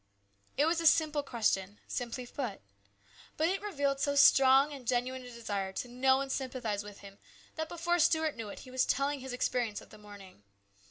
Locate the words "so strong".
3.99-4.73